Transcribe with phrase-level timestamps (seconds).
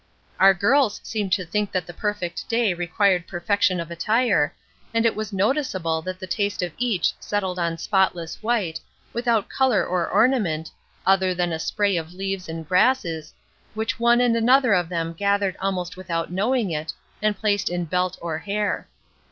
[0.39, 4.51] Our girls seemed to think that the perfect day required perfection of attire,
[4.95, 8.79] and it was noticeable that the taste of each settled on spotless white,
[9.13, 10.71] without color or ornament,
[11.05, 13.31] other than a spray of leaves and grasses,
[13.75, 16.91] which one and another of them gathered almost without knowing it,
[17.21, 18.87] and placed in belt or hair.